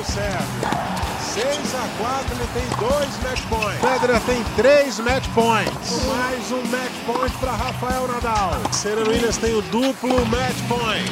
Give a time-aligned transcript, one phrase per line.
[0.00, 0.38] o Sérgio.
[1.20, 3.80] 6 a 4 ele tem dois match points.
[3.80, 6.06] Federer tem três match points.
[6.06, 8.72] Mais um match point para Rafael Nadal.
[8.72, 11.10] Serena Williams tem o duplo match point.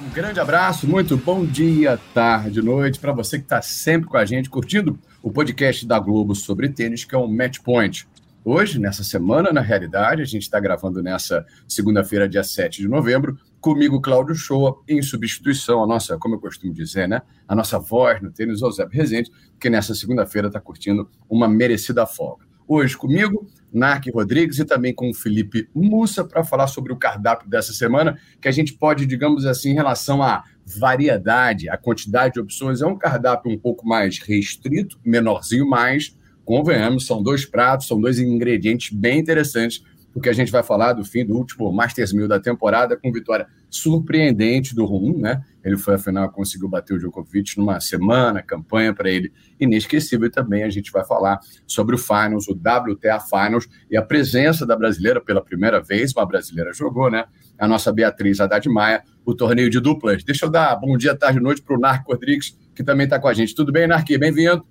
[0.00, 4.24] Um grande abraço, muito bom dia, tarde, noite para você que está sempre com a
[4.24, 8.06] gente curtindo o podcast da Globo sobre tênis, que é o Match Point.
[8.44, 13.38] Hoje, nessa semana, na realidade, a gente está gravando nessa segunda-feira, dia 7 de novembro,
[13.64, 17.22] comigo, Cláudio Shoa, em substituição, a nossa, como eu costumo dizer, né?
[17.48, 22.44] A nossa voz no tênis, Eusébio Rezende, que nessa segunda-feira está curtindo uma merecida folga.
[22.68, 27.48] Hoje comigo, Narc Rodrigues e também com o Felipe Mussa para falar sobre o cardápio
[27.48, 32.40] dessa semana, que a gente pode, digamos assim, em relação à variedade, a quantidade de
[32.40, 37.98] opções, é um cardápio um pouco mais restrito, menorzinho, mas convenhamos, são dois pratos, são
[37.98, 39.82] dois ingredientes bem interessantes,
[40.14, 43.48] porque a gente vai falar do fim do último Masters 1000 da temporada, com vitória
[43.68, 45.42] surpreendente do Rum, né?
[45.64, 50.28] Ele foi, afinal, conseguiu bater o Djokovic numa semana, campanha para ele inesquecível.
[50.28, 54.64] E também a gente vai falar sobre o Finals, o WTA Finals, e a presença
[54.64, 57.24] da brasileira pela primeira vez, uma brasileira jogou, né?
[57.58, 60.22] A nossa Beatriz Haddad Maia, o torneio de duplas.
[60.22, 63.18] Deixa eu dar bom dia, tarde e noite para o Narco Rodrigues, que também está
[63.18, 63.52] com a gente.
[63.52, 64.16] Tudo bem, Narqui?
[64.16, 64.64] Bem-vindo.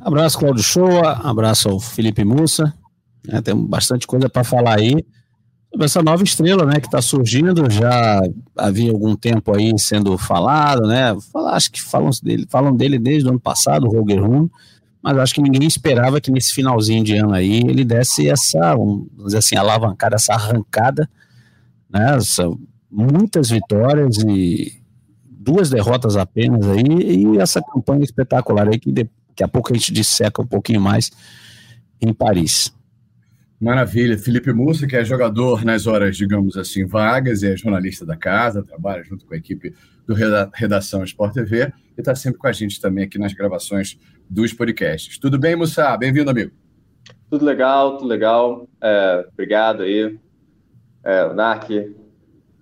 [0.00, 2.74] Abraço, Claudio Shoa, abraço ao Felipe Mussa.
[3.28, 5.04] É, tem bastante coisa para falar aí
[5.70, 7.70] sobre essa nova estrela, né, que está surgindo.
[7.70, 8.20] Já
[8.56, 11.16] havia algum tempo aí sendo falado, né?
[11.32, 14.48] Falar, acho que falam dele, falam dele desde o ano passado, o Roger Rum,
[15.02, 19.06] mas acho que ninguém esperava que nesse finalzinho de ano aí ele desse essa, vamos
[19.24, 21.08] dizer assim, alavancada, essa arrancada,
[21.88, 22.16] né?
[22.16, 22.50] Essa,
[22.90, 24.80] muitas vitórias e
[25.24, 28.92] duas derrotas apenas aí, e essa campanha espetacular aí que
[29.40, 31.10] Daqui a pouco a gente disseca um pouquinho mais
[32.00, 32.74] em Paris.
[33.60, 34.16] Maravilha.
[34.16, 38.62] Felipe Mussa, que é jogador nas horas, digamos assim, vagas, e é jornalista da casa,
[38.62, 39.74] trabalha junto com a equipe
[40.06, 40.14] do
[40.54, 43.98] Redação Sport TV e está sempre com a gente também aqui nas gravações
[44.30, 45.18] dos podcasts.
[45.18, 45.94] Tudo bem, Mussa?
[45.98, 46.52] Bem-vindo, amigo.
[47.28, 48.66] Tudo legal, tudo legal.
[48.82, 50.18] É, obrigado aí,
[51.04, 51.68] é, o Narc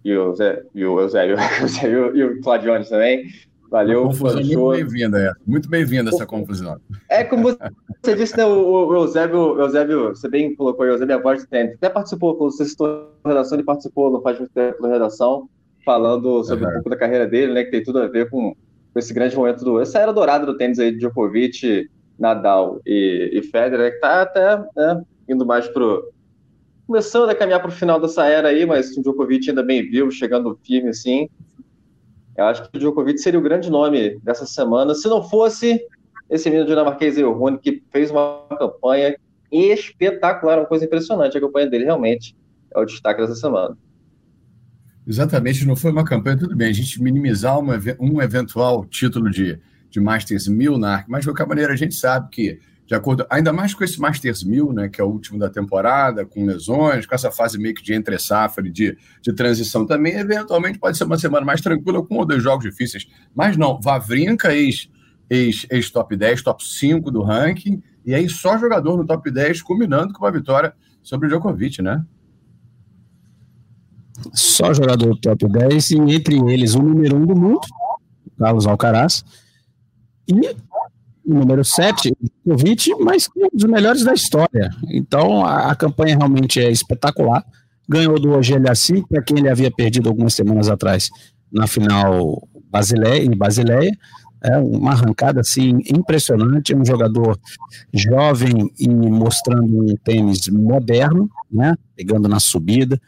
[0.04, 1.36] e o, Zé, e o Eusébio,
[2.16, 3.24] e o Claudiones também.
[3.70, 5.32] Valeu, Uma confusão muito bem-vinda, é.
[5.46, 6.80] Muito bem-vinda essa confusão.
[7.08, 7.54] É como
[8.02, 11.22] você disse, né, o, o Eusébio, o Eusébio, você bem colocou o Eusébio é a
[11.22, 11.74] voz do tênis.
[11.74, 15.48] Até participou, quando você citou a redação, ele participou no faz muito tempo da redação,
[15.84, 16.70] falando sobre uhum.
[16.70, 18.54] um pouco da carreira dele, né, que tem tudo a ver com,
[18.92, 19.80] com esse grande momento do.
[19.80, 24.56] essa era dourada do tênis aí de Djokovic, Nadal e, e Federer, que tá até
[24.76, 26.10] né, indo mais pro.
[26.86, 30.10] Começando a caminhar para o final dessa era aí, mas o Djokovic ainda bem vivo,
[30.10, 31.28] chegando firme assim.
[32.38, 35.84] Eu acho que o Djokovic seria o grande nome dessa semana, se não fosse
[36.30, 39.16] esse menino dinamarquês Rony, que fez uma campanha
[39.50, 41.36] espetacular, uma coisa impressionante.
[41.36, 42.36] A campanha dele realmente
[42.72, 43.76] é o destaque dessa semana.
[45.04, 49.58] Exatamente, não foi uma campanha, tudo bem, a gente minimizar uma, um eventual título de,
[49.90, 50.78] de Masters 1000,
[51.08, 54.42] mas de qualquer maneira a gente sabe que de acordo, ainda mais com esse Masters
[54.42, 57.82] 1000, né, que é o último da temporada, com lesões, com essa fase meio que
[57.82, 62.14] de entre safra de, de transição também, eventualmente pode ser uma semana mais tranquila com
[62.14, 63.06] um ou dois jogos difíceis.
[63.34, 64.88] Mas não, Vavrinka, ex,
[65.28, 69.60] ex, ex top 10, top 5 do ranking, e aí só jogador no top 10
[69.60, 70.72] combinando com uma vitória
[71.02, 72.02] sobre o Djokovic, né?
[74.32, 77.60] Só jogador top 10, e entre eles o número 1 um do mundo,
[78.38, 79.22] Carlos Alcaraz,
[80.26, 80.56] e
[81.34, 82.12] número 7,
[82.44, 84.70] Djokovic, mas um dos melhores da história.
[84.90, 87.44] Então a, a campanha realmente é espetacular.
[87.88, 91.10] Ganhou do Ogelhaci, para quem ele havia perdido algumas semanas atrás
[91.52, 93.90] na final Basileia, em Basileia.
[94.42, 97.38] É uma arrancada assim impressionante, um jogador
[97.92, 101.74] jovem e mostrando um tênis moderno, né?
[101.96, 103.00] Pegando na subida,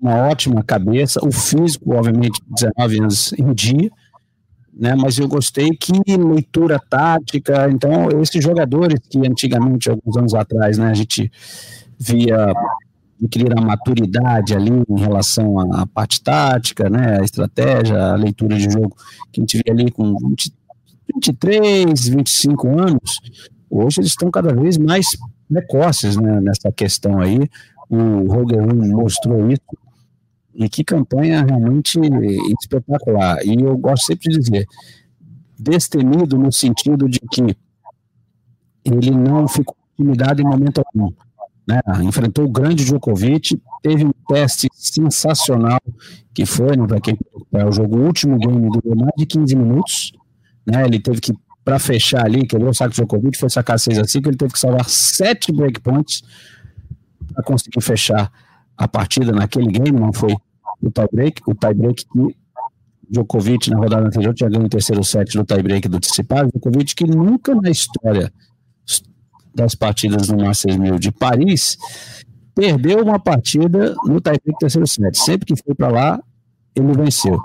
[0.00, 3.90] uma ótima cabeça, o físico, obviamente, 19 anos em dia,
[4.72, 4.94] né?
[4.94, 10.90] Mas eu gostei que leitura tática, então esses jogadores que antigamente, alguns anos atrás, né,
[10.90, 11.30] a gente
[11.98, 12.52] via
[13.20, 18.70] adquirir a maturidade ali em relação à parte tática, né, a estratégia, a leitura de
[18.70, 18.96] jogo
[19.32, 20.52] que a gente via ali com 20,
[21.14, 23.20] 23, 25 anos,
[23.70, 25.06] hoje eles estão cada vez mais
[25.48, 27.38] precoces né, nessa questão aí.
[27.88, 29.60] O Roger mostrou isso
[30.54, 31.98] e que campanha realmente
[32.60, 33.38] espetacular.
[33.44, 34.66] E eu gosto sempre de dizer,
[35.58, 37.56] destemido no sentido de que
[38.84, 41.12] ele não ficou intimidado em momento algum.
[41.66, 41.80] Né?
[42.02, 45.80] Enfrentou o grande Djokovic, teve um teste sensacional,
[46.34, 47.16] que foi, no quem
[47.54, 50.12] é o jogo o último game durou mais de 15 minutos.
[50.66, 50.84] Né?
[50.84, 51.32] Ele teve que,
[51.64, 54.52] para fechar ali, quebrou o saco de Djokovic, foi sacar 6 a 5, ele teve
[54.52, 56.22] que salvar sete breakpoints
[57.32, 58.30] para conseguir fechar
[58.76, 60.34] a partida naquele game, não foi
[60.82, 62.36] o tie-break, o tie-break que
[63.08, 67.04] Djokovic na rodada anterior tinha ganho o terceiro set do tie-break do Tsitsipas, Djokovic que
[67.04, 68.32] nunca na história
[69.54, 71.76] das partidas no Masters 1000 de Paris
[72.54, 75.16] perdeu uma partida no tie-break terceiro set.
[75.18, 76.22] Sempre que foi para lá,
[76.74, 77.38] ele venceu.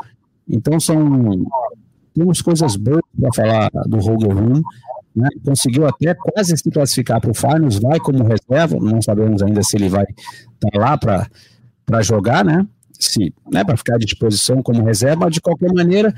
[0.48, 0.98] Então são
[2.14, 4.34] temos coisas boas para falar do Roger.
[5.18, 5.30] Né?
[5.44, 9.76] Conseguiu até quase se classificar para o Finals, vai como reserva, não sabemos ainda se
[9.76, 12.68] ele vai estar tá lá para jogar, né?
[13.00, 16.14] Se, né, para ficar à disposição como reserva, de qualquer maneira,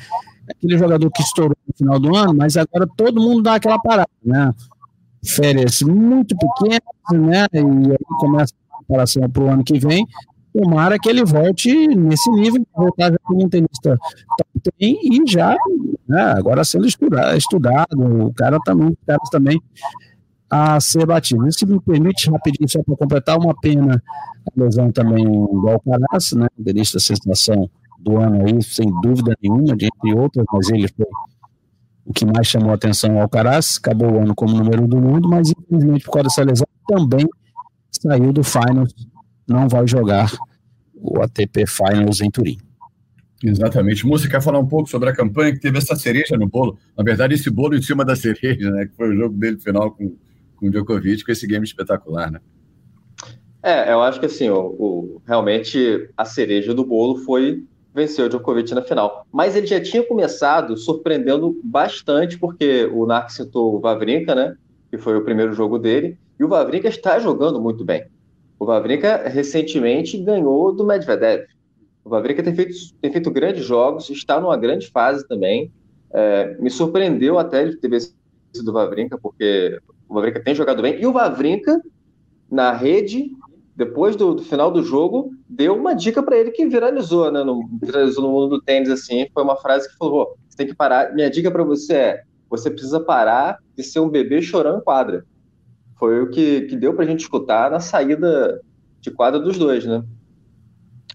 [0.47, 3.79] é aquele jogador que estourou no final do ano, mas agora todo mundo dá aquela
[3.79, 4.53] parada, né?
[5.25, 6.81] Férias muito pequenas,
[7.13, 7.47] né?
[7.53, 10.05] E aí começa a preparação para o ano que vem,
[10.59, 13.97] tomara que ele volte nesse nível, voltar já como um tenista
[14.79, 15.55] 10 e já,
[16.07, 19.61] né, agora sendo estudado, estudado, o cara também, os caras também
[20.49, 21.47] a ser batido.
[21.47, 24.01] Isso me permite, rapidinho, só para completar, uma pena
[24.47, 27.69] a lesão também do Alcaraz, né, tenista sensação
[27.99, 31.05] do ano aí, sem dúvida nenhuma, entre outras, mas ele foi
[32.05, 34.97] o que mais chamou a atenção ao Alcaraz, acabou o ano como número um do
[34.97, 37.27] mundo, mas infelizmente por causa dessa lesão também
[37.91, 38.93] saiu do Finals
[39.49, 40.31] não vai jogar
[41.01, 42.57] o ATP Finals em Turim.
[43.43, 44.05] Exatamente.
[44.05, 46.77] Música quer falar um pouco sobre a campanha que teve essa cereja no bolo.
[46.97, 48.85] Na verdade, esse bolo em cima da cereja, né?
[48.85, 50.15] Que foi o jogo dele final com,
[50.57, 52.39] com o Djokovic, com esse game espetacular, né?
[53.63, 57.63] É, eu acho que assim, o, o, realmente a cereja do bolo foi
[57.93, 59.25] vencer o Djokovic na final.
[59.31, 64.55] Mas ele já tinha começado surpreendendo bastante, porque o Narc citou o Vavrinka, né?
[64.91, 66.17] Que foi o primeiro jogo dele.
[66.37, 68.05] E o Vavrinka está jogando muito bem.
[68.59, 71.45] O Vavrinka recentemente ganhou do Medvedev.
[72.03, 75.71] O Vavrinka tem feito, tem feito grandes jogos, está numa grande fase também.
[76.11, 79.79] É, me surpreendeu até ele ter vencido o Vavrinka, porque
[80.09, 80.99] o Vavrinka tem jogado bem.
[80.99, 81.81] E o Vavrinka,
[82.51, 83.31] na rede,
[83.77, 87.41] depois do, do final do jogo, deu uma dica para ele que viralizou, né?
[87.43, 89.27] No, viralizou no mundo do tênis, assim.
[89.33, 91.13] Foi uma frase que falou: você tem que parar.
[91.13, 95.23] Minha dica para você é: você precisa parar de ser um bebê chorando em quadra
[95.99, 98.61] foi o que, que deu para a gente escutar na saída
[99.01, 100.01] de quadra dos dois, né?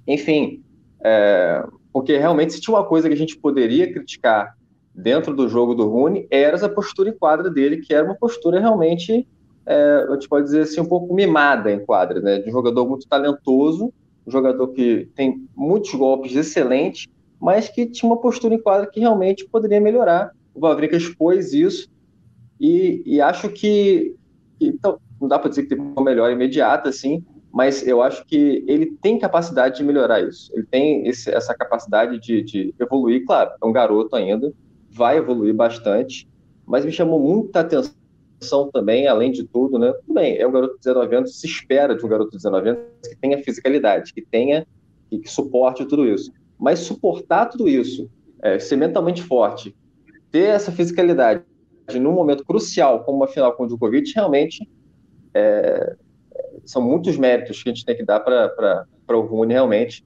[0.07, 0.63] Enfim,
[1.03, 4.57] é, porque realmente se tinha uma coisa que a gente poderia criticar
[4.95, 8.61] dentro do jogo do Rune, era essa postura em quadra dele, que era uma postura
[8.61, 9.27] realmente,
[9.67, 12.39] é, a gente pode dizer assim, um pouco mimada em quadra, né?
[12.39, 13.93] De um jogador muito talentoso,
[14.27, 17.07] um jogador que tem muitos golpes excelentes,
[17.41, 20.31] mas que tinha uma postura em quadra que realmente poderia melhorar.
[20.55, 21.89] O Vavrinka expôs isso
[22.61, 24.15] e, e acho que
[24.69, 28.65] então, não dá para dizer que teve uma melhora imediata, assim, mas eu acho que
[28.67, 30.51] ele tem capacidade de melhorar isso.
[30.53, 34.53] Ele tem esse, essa capacidade de, de, evoluir, claro, é um garoto ainda,
[34.91, 36.29] vai evoluir bastante,
[36.67, 39.93] mas me chamou muita atenção também, além de tudo, né?
[39.93, 42.69] Tudo bem, é um garoto de 19 anos, se espera de um garoto de 19
[42.71, 44.67] anos que tenha fisicalidade, que tenha,
[45.09, 46.33] que, que suporte tudo isso.
[46.59, 48.11] Mas suportar tudo isso,
[48.43, 49.77] é, ser mentalmente forte,
[50.33, 51.45] ter essa fisicalidade,
[51.93, 54.69] num momento crucial, como uma final com o Djokovic, realmente
[55.35, 55.97] é,
[56.65, 60.05] são muitos méritos que a gente tem que dar para o Rune, realmente.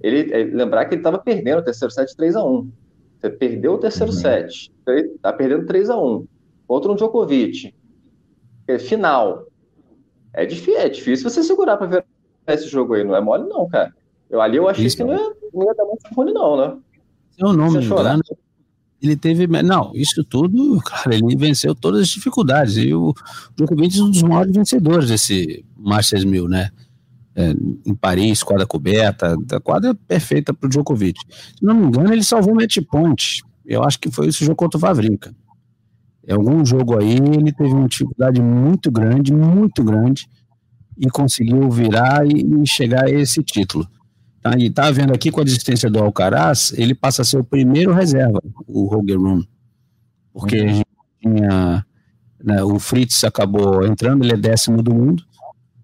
[0.00, 2.70] Ele, é, lembrar que ele estava perdendo o terceiro set 3 a 1
[3.18, 4.18] Você perdeu o terceiro uhum.
[4.18, 6.26] set, está perdendo 3 a 1
[6.66, 7.74] contra um Djokovic.
[8.68, 9.46] É, final.
[10.34, 12.04] É difícil, é difícil você segurar para ver
[12.48, 13.92] esse jogo aí, não é mole, não, cara.
[14.28, 14.96] Eu, ali eu achei Isso.
[14.96, 16.78] que não ia, não ia dar muito Rune, não, né?
[17.30, 18.22] Seu nome, engano,
[19.00, 19.46] ele teve.
[19.46, 22.76] Não, isso tudo, cara, ele venceu todas as dificuldades.
[22.76, 23.14] E o
[23.56, 26.70] Djokovic é um dos maiores vencedores desse Masters 1000, né?
[27.34, 31.20] É, em Paris, quadra coberta, a quadra perfeita para o Djokovic.
[31.28, 33.42] Se não me engano, ele salvou o match point.
[33.64, 35.34] Eu acho que foi esse jogo contra o Vavrinka.
[36.26, 40.26] Em algum jogo aí, ele teve uma dificuldade muito grande, muito grande,
[40.98, 43.86] e conseguiu virar e, e chegar a esse título.
[44.50, 47.44] Tá, e tá vendo aqui com a desistência do Alcaraz, ele passa a ser o
[47.44, 49.42] primeiro reserva, o Roger Room.
[50.32, 50.82] Porque uhum.
[51.20, 51.86] tinha,
[52.42, 55.24] né, o Fritz acabou entrando, ele é décimo do mundo.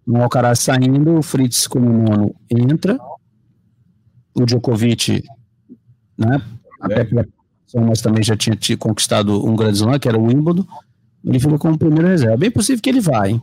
[0.06, 2.98] O Alcaraz saindo, o Fritz como nono entra.
[4.34, 5.22] O Djokovic,
[6.16, 6.40] né,
[6.80, 7.26] até pela
[7.74, 10.66] mas também já tinha conquistado um grande slam, que era o Wimbledon.
[11.24, 12.36] Ele ficou como primeiro reserva.
[12.36, 13.40] Bem possível que ele vá, hein?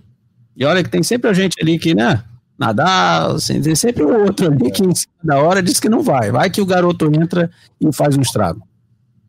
[0.55, 2.23] E olha que tem sempre a gente ali que, né,
[2.59, 6.03] Nadal, assim, tem sempre o outro ali que em cima da hora diz que não
[6.03, 6.29] vai.
[6.29, 7.49] Vai que o garoto entra
[7.79, 8.67] e faz um estrago.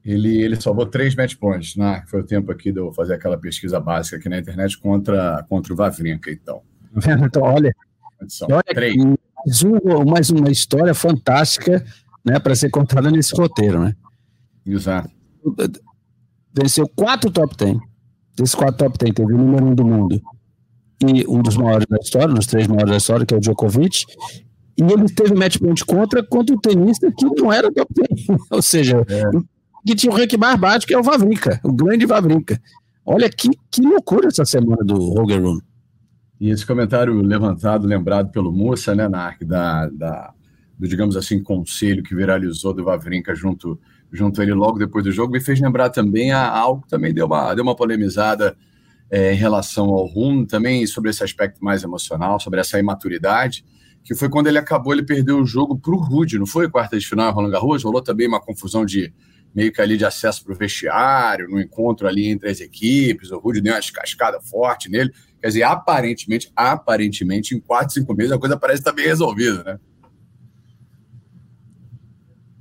[0.05, 2.03] Ele, ele salvou três match points, né?
[2.09, 5.73] Foi o tempo aqui de eu fazer aquela pesquisa básica aqui na internet contra, contra
[5.73, 6.63] o Vavrinka, então.
[7.25, 7.73] então, olha,
[8.51, 8.97] olha três.
[8.97, 11.85] Mais, um, mais uma história fantástica
[12.25, 13.95] né, para ser contada nesse roteiro, né?
[14.67, 15.09] Exato.
[16.53, 17.79] Venceu quatro top ten.
[18.37, 20.21] Desses quatro top ten, teve o número um do mundo
[21.07, 24.05] e um dos maiores da história, nos três maiores da história, que é o Djokovic,
[24.77, 27.87] E ele teve match point contra contra o tenista que não era 10.
[28.51, 29.23] Ou seja, é.
[29.87, 32.61] que tinha o rank mais baixo, que é o Vavrinka, o grande Vavrinka.
[33.05, 35.59] Olha que, que loucura essa semana do Roger Room.
[36.39, 40.33] E esse comentário levantado, lembrado pelo Moça, né, Narc, da, da,
[40.79, 43.79] do, digamos assim, conselho que viralizou do Vavrinka junto,
[44.11, 47.13] junto a ele logo depois do jogo, me fez lembrar também a algo que também
[47.13, 48.57] deu uma, deu uma polemizada
[49.11, 53.65] é, em relação ao Rum, também sobre esse aspecto mais emocional, sobre essa imaturidade,
[54.05, 56.71] que foi quando ele acabou, ele perdeu o jogo para o Rude, não foi?
[56.71, 59.13] Quarta de final, Roland Garros, rolou também uma confusão de
[59.55, 63.39] meio que ali de acesso para o vestiário, no encontro ali entre as equipes, o
[63.39, 68.39] Rude deu uma cascada forte nele, quer dizer, aparentemente, aparentemente, em quatro, cinco meses a
[68.39, 69.81] coisa parece estar bem resolvida, né?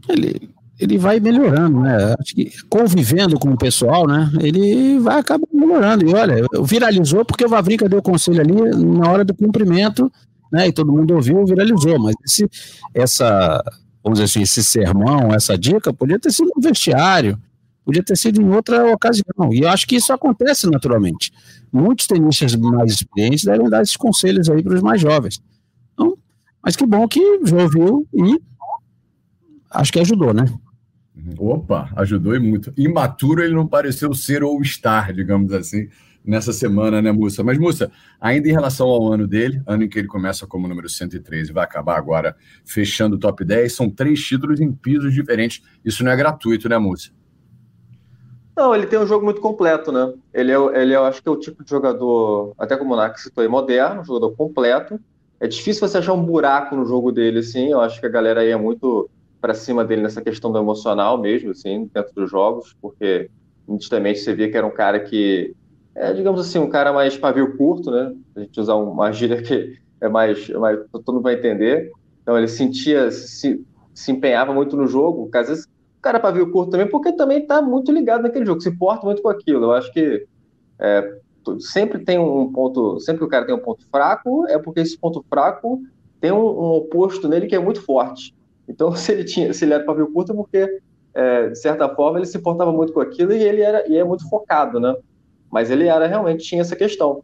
[0.08, 2.15] Ele, ele vai melhorando, né?
[2.17, 4.31] Acho que convivendo com o pessoal, né?
[4.39, 6.09] Ele vai acabar melhorando.
[6.09, 10.09] E olha, viralizou porque o Vavrinca deu conselho ali na hora do cumprimento,
[10.50, 10.69] né?
[10.69, 12.00] E todo mundo ouviu, viralizou.
[12.00, 12.50] Mas esse,
[12.93, 13.62] essa,
[14.01, 17.38] vamos dizer assim, esse sermão, essa dica, podia ter sido no vestiário,
[17.83, 19.51] podia ter sido em outra ocasião.
[19.51, 21.33] E eu acho que isso acontece naturalmente.
[21.74, 25.41] Muitos tenistas mais experientes devem dar esses conselhos aí para os mais jovens.
[25.93, 26.17] Então,
[26.63, 28.39] mas que bom que já ouviu e
[29.71, 30.45] acho que ajudou, né?
[31.38, 32.73] Opa, ajudou e muito.
[32.77, 35.88] Imaturo ele não pareceu ser ou estar, digamos assim,
[36.23, 37.43] nessa semana, né, Mussa?
[37.43, 40.89] Mas, Mussa, ainda em relação ao ano dele, ano em que ele começa como número
[40.89, 42.35] 103 e vai acabar agora
[42.65, 45.61] fechando o top 10, são três títulos em pisos diferentes.
[45.83, 47.09] Isso não é gratuito, né, Mussa?
[48.55, 50.13] Não, ele tem um jogo muito completo, né?
[50.33, 52.97] Ele é, ele é, eu acho que é o tipo de jogador, até como o
[52.97, 54.99] Nak citou aí, moderno, um jogador completo.
[55.39, 57.69] É difícil você achar um buraco no jogo dele, assim.
[57.71, 59.09] Eu acho que a galera aí é muito
[59.39, 63.29] para cima dele nessa questão do emocional mesmo, assim, dentro dos jogos, porque
[63.67, 65.55] nitidamente você via que era um cara que
[65.96, 68.15] é, digamos assim, um cara mais pavio curto, né?
[68.36, 71.91] A gente usar uma gíria que é mais, é mais todo mundo vai entender.
[72.22, 76.72] Então ele sentia, se, se empenhava muito no jogo, às vezes o cara pavio curto
[76.72, 79.65] também, porque também está muito ligado naquele jogo, se importa muito com aquilo.
[79.65, 80.25] Eu acho que
[80.79, 81.19] é,
[81.60, 84.98] sempre tem um ponto, sempre que o cara tem um ponto fraco, é porque esse
[84.98, 85.81] ponto fraco
[86.22, 88.34] tem um, um oposto nele que é muito forte.
[88.69, 90.81] Então, se ele tinha, se ele era pavio curto, é porque,
[91.13, 94.03] é, de certa forma, ele se portava muito com aquilo e ele era e é
[94.03, 94.95] muito focado, né?
[95.51, 97.23] Mas ele era realmente tinha essa questão.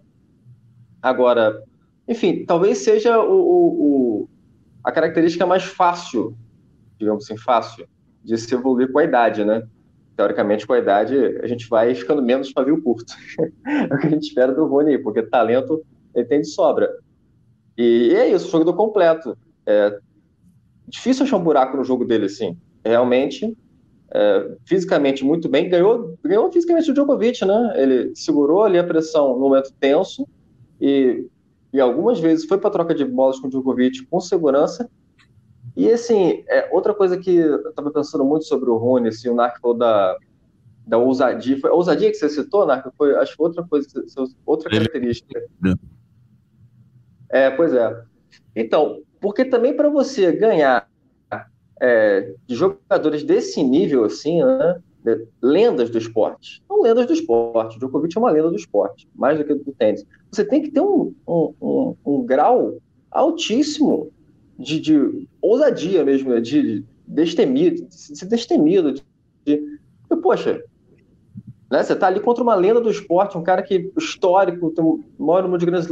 [1.01, 1.63] Agora,
[2.07, 3.67] enfim, talvez seja o, o,
[4.23, 4.29] o,
[4.83, 6.35] a característica mais fácil,
[6.97, 7.87] digamos assim, fácil,
[8.23, 9.67] de se evoluir com a idade, né?
[10.17, 13.13] Teoricamente, com a idade, a gente vai ficando menos pavio curto.
[13.67, 15.85] é o que a gente espera do Rony, porque talento
[16.15, 16.89] ele tem de sobra.
[17.77, 19.37] E, e é isso, o jogo do completo.
[19.65, 19.99] É,
[20.88, 22.58] difícil achar um buraco no jogo dele, assim.
[22.84, 23.56] Realmente,
[24.13, 27.74] é, fisicamente muito bem, ganhou, ganhou fisicamente o Djokovic, né?
[27.75, 30.27] Ele segurou ali a pressão no momento tenso
[30.80, 31.27] e,
[31.74, 34.89] e algumas vezes foi para troca de bolas com o Djokovic com segurança.
[35.75, 39.36] E assim, é, outra coisa que eu estava pensando muito sobre o Rony, assim, o
[39.36, 40.18] Narc falou da,
[40.88, 41.60] da ousadia.
[41.60, 42.88] Foi a ousadia que você citou, Narc?
[42.98, 43.88] Foi, acho que outra coisa,
[44.46, 45.44] outra característica.
[47.30, 48.01] É, pois é.
[48.56, 50.88] Então, porque também para você ganhar
[51.82, 54.79] é, jogadores desse nível, assim, né?
[55.41, 56.62] lendas do esporte.
[56.70, 57.75] Não lendas do esporte.
[57.75, 60.05] O Djokovic é uma lenda do esporte, mais do que do tênis.
[60.32, 62.77] Você tem que ter um, um, um, um grau
[63.10, 64.12] altíssimo
[64.60, 66.39] de, de, ousadia mesmo, né?
[66.39, 68.94] de, de destemido, de ser destemido.
[68.94, 69.03] De,
[69.44, 69.79] de,
[70.22, 70.63] poxa,
[71.72, 71.82] né?
[71.82, 75.41] você está ali contra uma lenda do esporte, um cara que histórico, tem o maior
[75.41, 75.89] número de grandes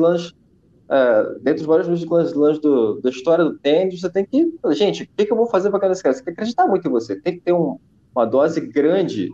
[0.94, 4.54] uh, dentro dos vários slams do, da história do tênis, você tem que.
[4.72, 6.14] Gente, o que, que eu vou fazer para ganhar esse cara?
[6.14, 7.80] Você tem que acreditar muito em você, tem que ter um,
[8.16, 9.32] uma dose grande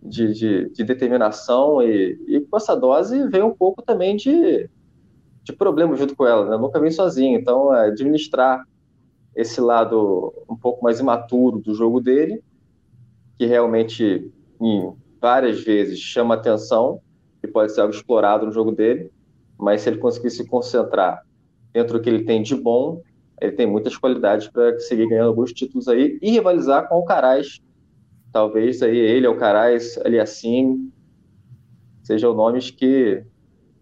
[0.00, 4.68] de, de, de determinação e, e, com essa dose vem um pouco também de,
[5.42, 6.56] de problema junto com ela, né?
[6.56, 7.38] nunca vem sozinho.
[7.38, 8.64] Então, é, administrar
[9.34, 12.42] esse lado um pouco mais imaturo do jogo dele,
[13.38, 14.30] que realmente
[14.60, 17.00] em várias vezes chama atenção
[17.42, 19.10] e pode ser algo explorado no jogo dele,
[19.62, 21.22] mas se ele conseguir se concentrar
[21.72, 23.00] dentro do que ele tem de bom,
[23.40, 27.60] ele tem muitas qualidades para seguir ganhando alguns títulos aí e rivalizar com o Alcaraz.
[28.32, 30.90] Talvez aí ele, Alcaraz, ali assim,
[32.02, 33.22] sejam nomes que,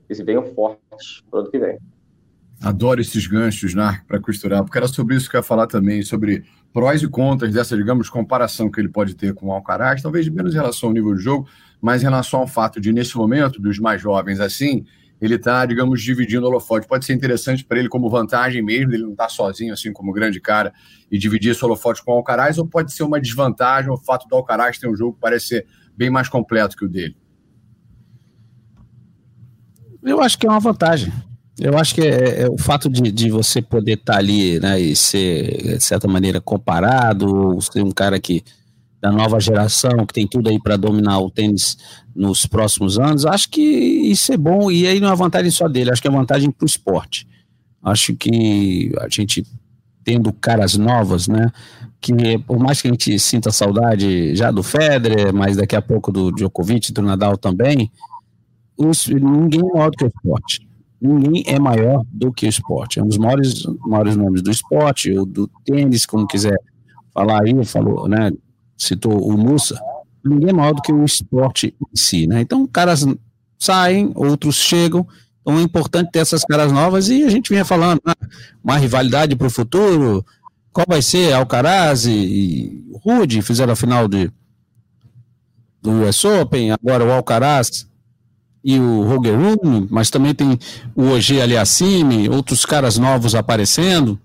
[0.07, 1.79] que venham fortes para o ano que vem.
[2.63, 6.03] Adoro esses ganchos, Narc, para costurar, porque era sobre isso que eu ia falar também,
[6.03, 6.45] sobre
[6.75, 10.53] prós e contras dessa, digamos, comparação que ele pode ter com o Alcaraz, talvez menos
[10.53, 11.49] em relação ao nível de jogo,
[11.81, 14.85] mas em relação ao fato de, nesse momento, dos mais jovens assim,
[15.21, 16.87] ele está, digamos, dividindo o holofote.
[16.87, 20.41] Pode ser interessante para ele como vantagem mesmo, ele não está sozinho, assim, como grande
[20.41, 20.73] cara,
[21.11, 24.35] e dividir esse holofote com o Alcaraz, ou pode ser uma desvantagem o fato do
[24.35, 27.17] Alcaraz ter um jogo que parece ser bem mais completo que o dele?
[30.03, 31.13] Eu acho que é uma vantagem.
[31.59, 34.81] Eu acho que é, é o fato de, de você poder estar tá ali né,
[34.81, 38.43] e ser, de certa maneira, comparado, ou ser um cara que
[39.01, 41.79] da nova geração, que tem tudo aí para dominar o tênis
[42.15, 45.91] nos próximos anos, acho que isso é bom, e aí não é vantagem só dele,
[45.91, 47.27] acho que é vantagem para o esporte.
[47.83, 49.45] Acho que a gente
[50.05, 51.51] tendo caras novas, né,
[52.01, 56.11] que por mais que a gente sinta saudade já do Federer, mas daqui a pouco
[56.11, 57.91] do Djokovic, do Nadal também,
[58.77, 60.69] os, ninguém é maior do que o esporte.
[61.01, 62.99] Ninguém é maior do que o esporte.
[62.99, 66.57] É um dos maiores, maiores nomes do esporte, ou do tênis, como quiser
[67.13, 68.31] falar aí, falou, né?
[68.81, 69.79] Citou o Mussa.
[70.25, 72.41] Ninguém é maior do que o esporte em si, né?
[72.41, 73.05] Então, caras
[73.59, 75.07] saem, outros chegam.
[75.43, 78.15] Então é importante ter essas caras novas e a gente vinha falando, né?
[78.65, 80.25] uma rivalidade para o futuro.
[80.73, 81.33] Qual vai ser?
[81.33, 84.31] Alcaraz e, Rude fizeram a final de,
[85.83, 87.87] do US Open, agora o Alcaraz
[88.63, 90.59] e o Roger Rune, mas também tem
[90.95, 94.21] o OG Aliassime, outros caras novos aparecendo.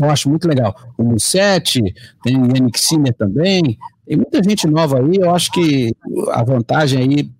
[0.00, 0.74] Então acho muito legal.
[0.96, 1.82] O Mussetti,
[2.22, 5.94] tem o Yannick Sinner também, tem muita gente nova aí, eu acho que
[6.32, 7.30] a vantagem aí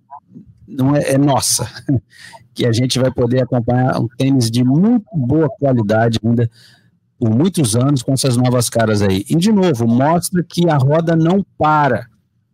[0.67, 1.67] não é, é nossa,
[2.53, 6.47] que a gente vai poder acompanhar um tênis de muito boa qualidade ainda
[7.17, 9.25] por muitos anos com essas novas caras aí.
[9.27, 12.05] E de novo, mostra que a roda não para.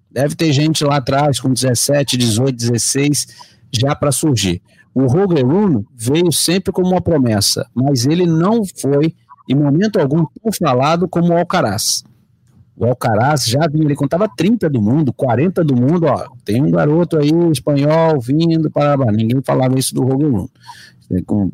[0.10, 3.28] Deve ter gente lá atrás com 17, 18, 16
[3.74, 4.62] já para surgir.
[4.96, 9.14] O Roger Rune veio sempre como uma promessa, mas ele não foi
[9.48, 12.04] em momento algum tão falado como o Alcaraz.
[12.76, 16.70] O Alcaraz já vinha, ele contava 30 do mundo, 40 do mundo, ó, tem um
[16.70, 20.50] garoto aí espanhol vindo para ninguém falava isso do Roger Rune.
[21.26, 21.52] Com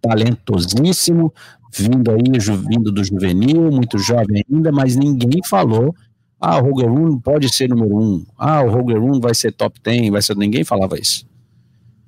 [0.00, 1.32] talentosíssimo,
[1.72, 2.22] vindo aí,
[2.68, 5.94] vindo do juvenil, muito jovem ainda, mas ninguém falou
[6.40, 8.24] ah, o Roger Rune pode ser número um.
[8.38, 10.34] Ah, o Roger Rune vai ser top 10, vai ser...
[10.34, 11.26] Ninguém falava isso.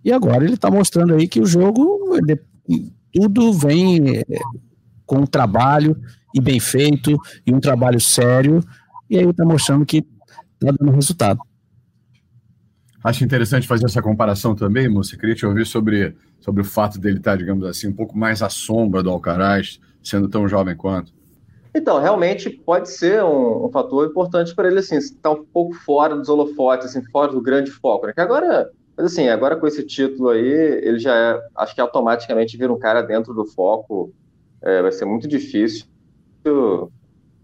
[0.03, 2.41] E agora ele está mostrando aí que o jogo, ele,
[3.13, 4.25] tudo vem é,
[5.13, 5.95] com um trabalho
[6.35, 7.15] e bem feito,
[7.47, 8.61] e um trabalho sério,
[9.11, 11.39] e aí está mostrando que está dando resultado.
[13.05, 15.19] Acho interessante fazer essa comparação também, moça.
[15.19, 18.41] Queria te ouvir sobre, sobre o fato dele estar, tá, digamos assim, um pouco mais
[18.41, 21.13] à sombra do Alcaraz, sendo tão jovem quanto.
[21.75, 25.75] Então, realmente pode ser um, um fator importante para ele, assim, estar tá um pouco
[25.75, 28.15] fora dos holofotes, assim, fora do grande foco, né?
[28.15, 30.47] Que agora, mas assim, agora com esse título aí,
[30.83, 34.15] ele já é, acho que automaticamente vira um cara dentro do foco,
[34.63, 35.87] é, vai ser muito difícil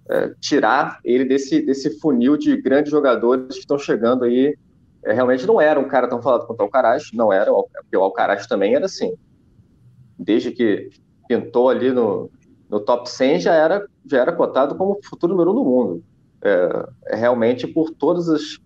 [0.09, 4.57] é, tirar ele desse, desse funil de grandes jogadores que estão chegando aí.
[5.05, 8.03] É, realmente não era um cara tão falado quanto o Alcaraz, não era, porque o
[8.03, 9.15] Alcaraz também era assim.
[10.19, 10.91] Desde que
[11.29, 12.31] pintou ali no,
[12.69, 16.05] no top 100 já era, já era cotado como futuro número um do mundo.
[16.43, 18.59] É, é realmente por todas as,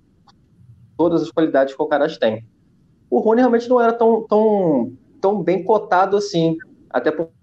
[0.96, 2.46] todas as qualidades que o Alcaraz tem.
[3.10, 6.56] O Rony realmente não era tão, tão, tão bem cotado assim,
[6.88, 7.41] até porque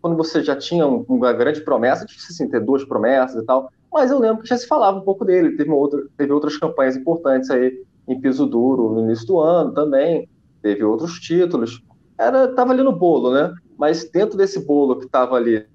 [0.00, 4.10] quando você já tinha uma grande promessa, difícil assim, ter duas promessas e tal, mas
[4.10, 7.50] eu lembro que já se falava um pouco dele, teve, outra, teve outras campanhas importantes
[7.50, 10.28] aí em piso duro no início do ano também,
[10.62, 11.82] teve outros títulos,
[12.18, 13.52] era tava ali no bolo, né?
[13.78, 15.66] Mas dentro desse bolo que estava ali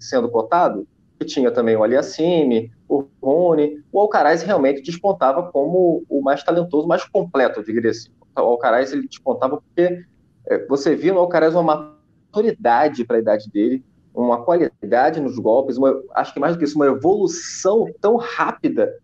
[0.00, 0.86] sendo cotado,
[1.18, 6.86] que tinha também o Aliassime, o Rony, o Alcaraz realmente despontava como o mais talentoso,
[6.86, 8.10] mais completo, eu diria assim.
[8.36, 10.04] O Alcaraz ele despontava porque
[10.46, 11.95] é, você via no Alcaraz uma
[12.36, 16.64] maturidade para a idade dele, uma qualidade nos golpes, uma, acho que mais do que
[16.64, 18.94] isso, uma evolução tão rápida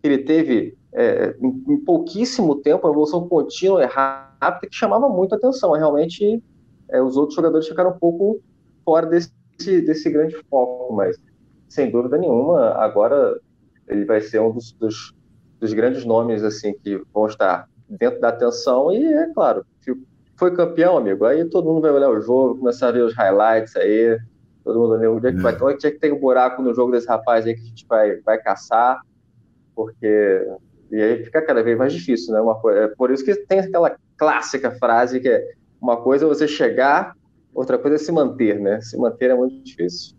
[0.00, 5.08] que ele teve é, em, em, pouquíssimo tempo, uma evolução contínua e rápida que chamava
[5.08, 5.72] muito a atenção.
[5.72, 6.42] Realmente,
[6.88, 8.40] é, os outros jogadores ficaram um pouco
[8.84, 11.18] fora desse desse, grande foco, mas
[11.68, 13.38] sem dúvida nenhuma, agora
[13.86, 15.14] ele vai ser um dos, dos,
[15.60, 19.66] dos, grandes nomes assim que vão estar dentro da atenção e é claro,
[20.40, 23.76] foi campeão, amigo, aí todo mundo vai olhar o jogo, começar a ver os highlights
[23.76, 24.18] aí,
[24.64, 25.62] todo mundo olhar onde é que vai, é.
[25.62, 28.16] onde é que tem um buraco no jogo desse rapaz aí que a gente vai,
[28.16, 29.00] vai caçar,
[29.76, 30.44] porque
[30.90, 32.40] e aí fica cada vez mais difícil, né?
[32.40, 36.28] Uma coisa, é por isso que tem aquela clássica frase que é uma coisa é
[36.28, 37.14] você chegar
[37.54, 38.80] Outra coisa é se manter, né?
[38.80, 40.16] Se manter é muito difícil.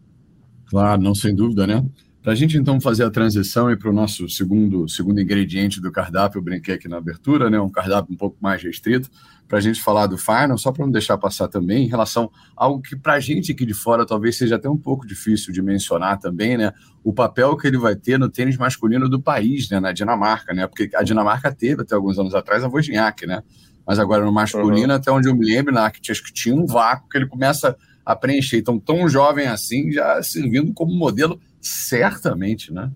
[0.70, 1.84] Claro, não sem dúvida, né?
[2.22, 5.92] Para a gente então fazer a transição e para o nosso segundo, segundo ingrediente do
[5.92, 7.60] cardápio, eu brinquei aqui na abertura, né?
[7.60, 9.10] Um cardápio um pouco mais restrito,
[9.48, 12.66] para a gente falar do Final, só para não deixar passar também, em relação a
[12.66, 15.64] algo que para a gente aqui de fora talvez seja até um pouco difícil de
[15.64, 16.72] mencionar também, né?
[17.04, 19.80] O papel que ele vai ter no tênis masculino do país, né?
[19.80, 20.68] Na Dinamarca, né?
[20.68, 23.42] Porque a Dinamarca teve até alguns anos atrás a Wozniak, né?
[23.86, 25.00] Mas agora no masculino, uhum.
[25.00, 28.16] até onde eu me lembro, na acho que tinha um vácuo que ele começa a
[28.16, 28.58] preencher.
[28.58, 32.92] Então, tão jovem assim, já servindo como modelo, certamente, né?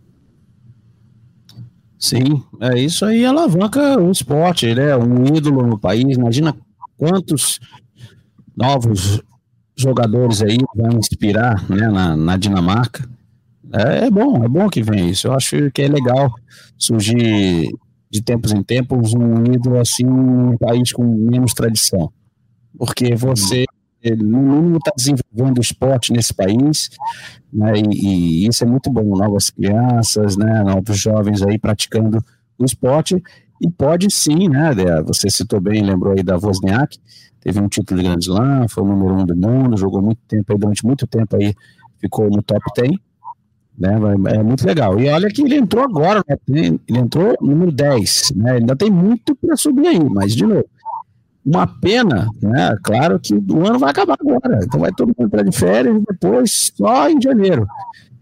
[1.97, 4.95] Sim, é isso aí alavanca o esporte, né?
[4.97, 6.17] Um ídolo no país.
[6.17, 6.55] Imagina
[6.97, 7.59] quantos
[8.55, 9.21] novos
[9.75, 13.07] jogadores aí, vai inspirar né, na, na Dinamarca.
[13.73, 15.27] É, é, bom, é bom que vem isso.
[15.27, 16.33] Eu acho que é legal
[16.77, 17.69] surgir
[18.09, 22.11] de tempos em tempos um ídolo assim um país com menos tradição.
[22.77, 23.65] Porque você
[24.11, 26.89] no mínimo está desenvolvendo esporte nesse país,
[27.51, 32.23] né, e, e, isso é muito bom, novas crianças, né, novos jovens aí praticando
[32.57, 33.21] o esporte,
[33.61, 34.71] e pode sim, né,
[35.05, 36.97] você citou bem, lembrou aí da Wozniak,
[37.39, 40.59] teve um título de Slam, foi o número um do mundo, jogou muito tempo aí,
[40.59, 41.53] durante muito tempo aí,
[41.99, 42.91] ficou no top 10,
[43.77, 43.99] né,
[44.33, 44.99] é muito legal.
[44.99, 46.37] E olha que ele entrou agora, né,
[46.87, 50.65] ele entrou número 10, né, ainda tem muito para subir aí, mas de novo,
[51.45, 52.75] uma pena, né?
[52.83, 56.05] Claro que o ano vai acabar agora, então vai todo mundo entrar de férias e
[56.11, 57.67] depois só em janeiro.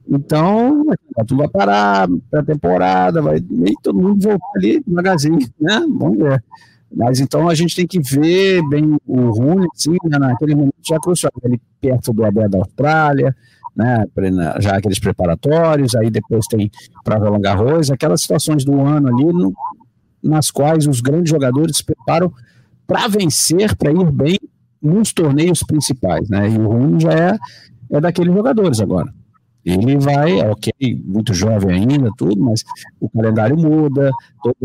[0.05, 0.83] Então,
[1.25, 5.85] tudo vai parar para temporada, vai nem todo mundo voltar ali devagarzinho, né?
[5.97, 6.43] Vamos ver.
[6.95, 10.99] Mas então a gente tem que ver bem o Rune, sim, né, naquele momento já
[10.99, 13.35] crucial, ele perto do Abel da Austrália,
[13.75, 14.05] né,
[14.59, 16.69] já aqueles preparatórios, aí depois tem
[17.03, 19.51] para Roland Garros, aquelas situações do ano ali no,
[20.21, 22.31] nas quais os grandes jogadores se preparam
[22.93, 24.37] para vencer, para ir bem
[24.79, 26.47] nos torneios principais, né?
[26.47, 27.37] E o Rune já é,
[27.89, 29.11] é daqueles jogadores agora.
[29.65, 30.71] Ele vai, é ok,
[31.03, 32.63] muito jovem ainda, tudo, mas
[32.99, 34.11] o calendário muda,
[34.43, 34.55] todo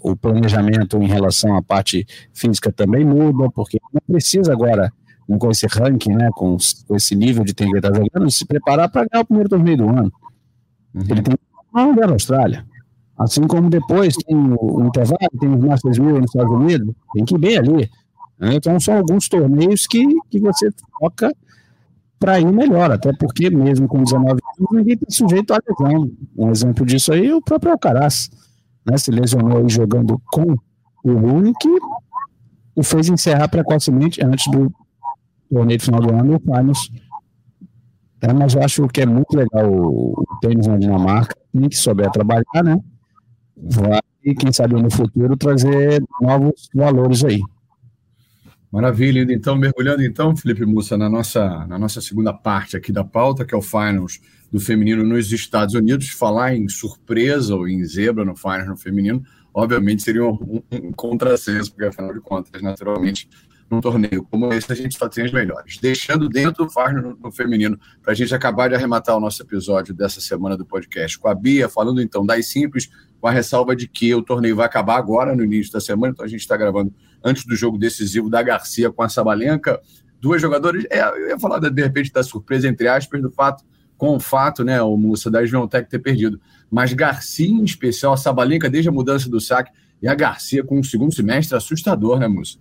[0.00, 4.90] o planejamento em relação à parte física também muda, porque não precisa agora,
[5.38, 6.56] com esse ranking, né, com,
[6.88, 9.50] com esse nível de tempo que ele está jogando, se preparar para ganhar o primeiro
[9.50, 10.12] torneio do ano.
[10.94, 11.02] Uhum.
[11.02, 12.64] Ele tem que da Austrália.
[13.18, 17.38] Assim como depois tem o, intervalo, tem os Masters 1000 nos Estados Unidos, tem que
[17.38, 17.90] bem ali.
[18.38, 18.54] Né?
[18.54, 21.32] Então são alguns torneios que, que você foca
[22.18, 26.10] para ir melhor, até porque mesmo com 19 anos ninguém está sujeito a lesão.
[26.36, 28.30] Um exemplo disso aí é o próprio Alcaraz,
[28.86, 28.96] né?
[28.98, 30.56] Se lesionou aí jogando com
[31.04, 31.68] o Rune, que
[32.74, 34.72] o fez encerrar precocemente antes do
[35.50, 36.90] torneio de final do ano, o Finals.
[38.20, 42.10] É, mas eu acho que é muito legal o tênis na Dinamarca, tem que souber
[42.10, 42.78] trabalhar, né?
[43.56, 44.00] Vai,
[44.38, 47.40] quem sabe no futuro, trazer novos valores aí.
[48.70, 53.44] Maravilha, então mergulhando então, Felipe Mussa, na nossa, na nossa segunda parte aqui da pauta,
[53.44, 54.20] que é o Finals
[54.52, 59.24] do feminino nos Estados Unidos, falar em surpresa ou em zebra no Finals no feminino,
[59.54, 63.28] obviamente seria um, um contrassenso, porque afinal de contas, naturalmente,
[63.70, 65.78] num torneio como esse, a gente só tem as melhores.
[65.78, 69.42] Deixando dentro o Finals no, no feminino, para a gente acabar de arrematar o nosso
[69.42, 72.88] episódio dessa semana do podcast com a Bia, falando então das simples
[73.20, 76.24] com a ressalva de que o torneio vai acabar agora, no início da semana, então
[76.24, 79.80] a gente está gravando antes do jogo decisivo da Garcia com a Sabalenka.
[80.20, 83.64] Duas jogadoras, é, eu ia falar de repente da surpresa, entre aspas, do fato,
[83.96, 86.40] com o fato, né, o Mussa da Sviontech ter perdido.
[86.70, 90.78] Mas Garcia, em especial, a Sabalenka, desde a mudança do saque, e a Garcia com
[90.78, 92.58] um segundo semestre assustador, né, Mussa?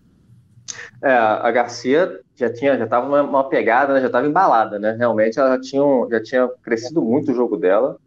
[1.02, 4.96] É, a Garcia já tinha, já estava uma, pegada, né, já estava embalada, né?
[4.98, 7.98] Realmente ela já tinha, já tinha crescido muito o jogo dela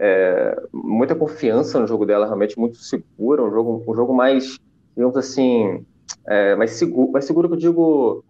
[0.00, 4.58] é, muita confiança no jogo dela, realmente muito segura, um jogo, um jogo mais,
[4.96, 5.84] digamos assim,
[6.26, 8.24] é, mais seguro, mais seguro que eu digo,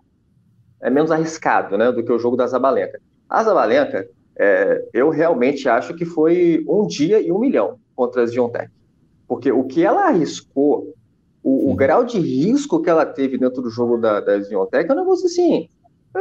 [0.81, 3.01] é menos arriscado, né, do que o jogo da Zabalenka.
[3.29, 8.27] A Zabalenka, é, eu realmente acho que foi um dia e um milhão contra a
[8.27, 8.73] Ziontech,
[9.29, 10.93] porque o que ela arriscou,
[11.43, 11.77] o, o, uhum.
[11.77, 15.27] grau de risco que ela teve dentro do jogo da, da Ziontech é um negócio
[15.27, 15.69] assim,
[16.15, 16.21] é,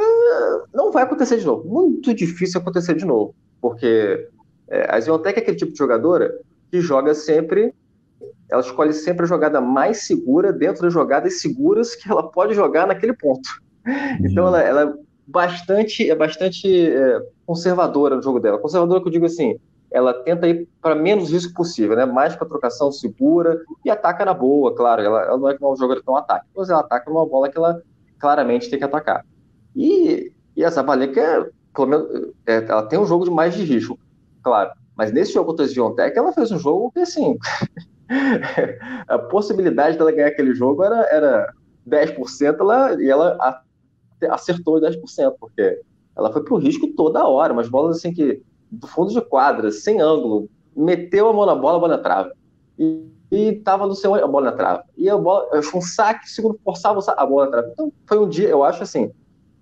[0.73, 4.27] não vai acontecer de novo, muito difícil acontecer de novo, porque
[4.67, 6.39] é, a Ziontech é aquele tipo de jogadora
[6.71, 7.73] que joga sempre,
[8.49, 12.87] ela escolhe sempre a jogada mais segura dentro das jogadas seguras que ela pode jogar
[12.87, 13.49] naquele ponto.
[14.21, 14.93] Então ela, ela é
[15.27, 18.57] bastante, é bastante é, conservadora no jogo dela.
[18.57, 19.59] Conservadora que eu digo assim,
[19.91, 22.05] ela tenta ir para menos risco possível, né?
[22.05, 25.01] Mais para trocação segura e ataca na boa, claro.
[25.01, 27.57] Ela, ela não é uma jogadora que não ataca, mas ela ataca numa bola que
[27.57, 27.81] ela
[28.19, 29.25] claramente tem que atacar.
[29.75, 33.97] E, e a Zabaleka, pelo menos, é, ela tem um jogo de mais de risco
[34.49, 34.71] claro.
[34.95, 37.37] Mas nesse jogo contra a Sviontek, ela fez um jogo que, assim,
[39.07, 41.53] a possibilidade dela ganhar aquele jogo era, era
[41.87, 43.37] 10%, ela, e ela
[44.31, 45.81] acertou 10%, porque
[46.17, 50.01] ela foi pro risco toda hora, umas bolas assim que, do fundo de quadra, sem
[50.01, 52.31] ângulo, meteu a mão na bola, a bola na trave.
[52.77, 54.83] E, e tava no seu a bola na trave.
[54.97, 57.71] E a bola, um saque, segundo forçava a bola na trave.
[57.71, 59.11] Então, foi um dia, eu acho assim,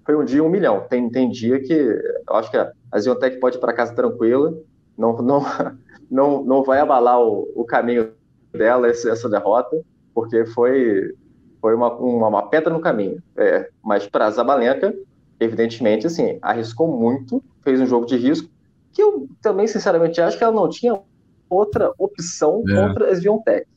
[0.06, 0.86] foi um dia um milhão.
[0.90, 4.54] Tem, tem dia que eu acho que a, a Ziontech pode ir para casa tranquila,
[4.98, 5.42] não, não,
[6.10, 8.12] não, não vai abalar o, o caminho
[8.54, 9.82] dela essa, essa derrota,
[10.14, 11.14] porque foi,
[11.62, 13.22] foi uma, uma, uma pedra no caminho.
[13.36, 14.94] É, mas para a Zabalenka,
[15.40, 18.50] evidentemente, assim, arriscou muito, fez um jogo de risco,
[18.98, 21.00] que eu também, sinceramente, acho que ela não tinha
[21.48, 22.74] outra opção é.
[22.74, 23.68] contra a Sviontech.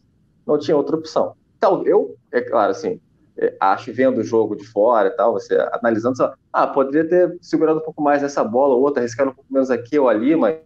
[0.46, 1.34] Não tinha outra opção.
[1.58, 2.98] Então, eu, é claro, assim,
[3.36, 7.38] é, acho, vendo o jogo de fora e tal, você analisando, só, ah, poderia ter
[7.42, 10.34] segurado um pouco mais essa bola ou outra, arriscado um pouco menos aqui ou ali,
[10.34, 10.56] mas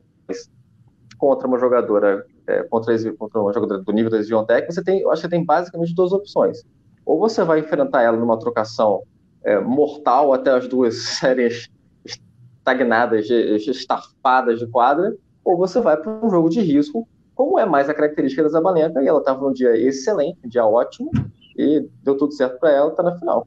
[1.19, 5.11] contra uma jogadora, é, contra, contra uma jogadora do nível da Sviontech, você tem, eu
[5.11, 6.63] acho que tem basicamente duas opções.
[7.05, 9.03] Ou você vai enfrentar ela numa trocação
[9.43, 11.51] é, mortal até as duas serem
[12.65, 17.91] estagnadas, estafadas de quadra, ou você vai para um jogo de risco, como é mais
[17.91, 21.11] a característica da Zabalenka, e ela estava num dia excelente, um dia ótimo,
[21.57, 23.47] e deu tudo certo para ela, está na final.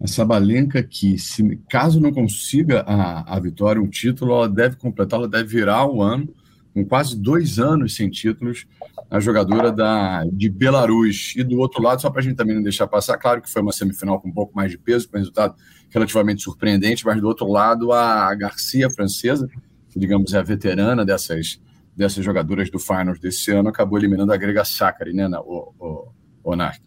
[0.00, 5.20] A Sabalenka que, se, caso não consiga a, a vitória, um título, ela deve completar,
[5.20, 6.28] ela deve virar o ano,
[6.74, 8.66] com quase dois anos sem títulos,
[9.08, 11.34] a jogadora da, de Belarus.
[11.36, 13.62] E do outro lado, só para a gente também não deixar passar, claro que foi
[13.62, 15.54] uma semifinal com um pouco mais de peso, com resultado
[15.94, 19.48] relativamente surpreendente, mas do outro lado, a Garcia francesa,
[19.88, 21.60] que digamos é a veterana dessas,
[21.96, 26.08] dessas jogadoras do Finals desse ano, acabou eliminando a Grega Sakari, né, o, o,
[26.42, 26.82] o Narc.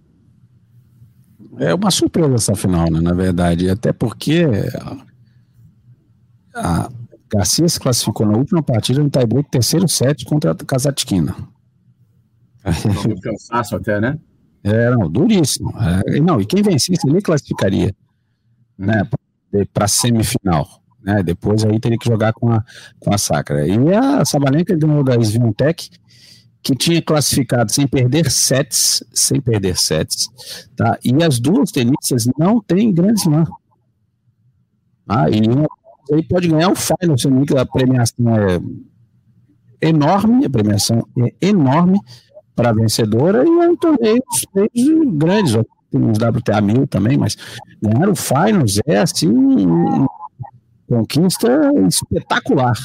[1.57, 4.43] É uma surpresa essa final, né, na verdade, até porque
[6.53, 6.91] a
[7.33, 11.33] Garcia se classificou na última partida no tiebreak terceiro set contra a Kazatkina.
[12.65, 14.19] Um cansaço até, né?
[14.61, 15.73] É, não, duríssimo.
[16.05, 17.95] É, não, e quem vencesse nem classificaria
[18.77, 19.07] né,
[19.73, 20.67] para a semifinal.
[21.03, 22.63] Né, depois aí teria que jogar com a,
[22.99, 23.65] com a Sacra.
[23.67, 25.89] E a Sabalenka ganhou da Svintec,
[26.61, 30.27] que tinha classificado sem perder sets, sem perder sets,
[30.75, 30.99] tá?
[31.03, 33.45] E as duas tenistas não têm grande slam.
[35.07, 35.67] Ah, e uma
[36.11, 38.59] aí pode ganhar o final, que a premiação é
[39.87, 41.99] enorme, a premiação é enorme
[42.55, 44.23] para a vencedora e é um torneio
[45.13, 45.55] grandes,
[45.91, 47.35] tem uns WTA mil também, mas
[47.81, 50.07] ganhar o Finals é assim
[50.87, 52.77] conquista espetacular.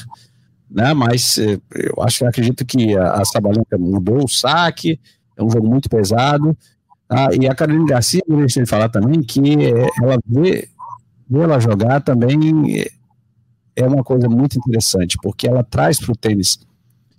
[0.69, 0.93] Né?
[0.93, 4.99] Mas eh, eu acho que acredito que a, a Sabalenka mudou o saque,
[5.37, 6.57] é um jogo muito pesado.
[7.07, 7.29] Tá?
[7.39, 10.67] E a Carolina Garcia, eu deixei de falar também que eh, ela vê,
[11.29, 12.91] vê ela jogar também eh,
[13.75, 16.59] é uma coisa muito interessante, porque ela traz para o tênis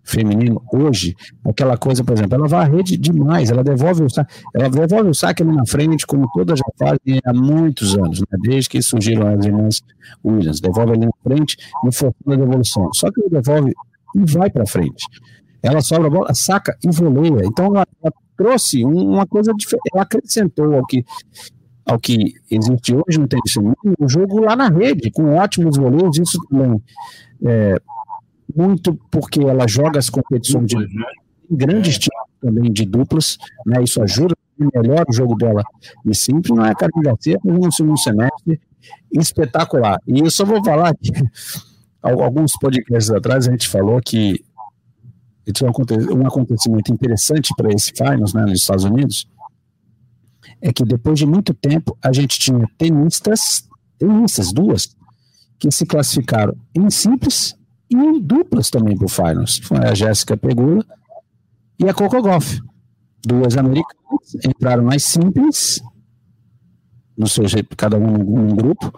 [0.05, 4.35] feminino hoje, aquela coisa, por exemplo, ela vai à rede demais, ela devolve o saque,
[4.55, 8.39] ela devolve o saque na frente, como todas já fazem há muitos anos, né?
[8.43, 9.83] desde que surgiram as irmãs
[10.25, 12.91] Williams, devolve ali na frente e forçando a devolução.
[12.93, 13.73] Só que ela devolve
[14.15, 15.05] e vai para frente.
[15.63, 17.45] Ela sobra a bola, saca e voleia.
[17.47, 21.05] Então ela, ela trouxe uma coisa diferente, ela acrescentou ao que
[21.87, 26.17] ao que existe hoje no tênis feminino, o jogo lá na rede, com ótimos voleios,
[26.17, 26.83] isso também
[27.45, 27.77] é,
[28.55, 30.77] muito porque ela joga as competições de
[31.51, 33.83] grandes times também de duplas, né?
[33.83, 35.63] Isso ajuda melhor o jogo dela.
[36.05, 38.61] E sempre não é a Carmen Garcia no segundo semestre
[39.13, 39.99] espetacular.
[40.07, 41.11] E eu só vou falar que
[42.03, 44.45] alguns podcasts atrás a gente falou que
[45.53, 49.27] tinha um acontecimento interessante para esse finals, né, nos Estados Unidos,
[50.61, 54.95] é que depois de muito tempo a gente tinha tenistas, tenistas duas,
[55.59, 57.57] que se classificaram em simples
[57.91, 59.59] e em duplas também para o Finals.
[59.59, 60.85] Foi a Jéssica Pegula
[61.79, 62.61] e a Coco Goff.
[63.27, 65.83] Duas americanas entraram mais simples,
[67.17, 68.93] no seu jeito, cada um num grupo,